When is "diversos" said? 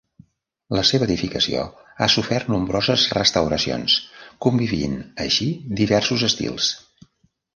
5.83-6.25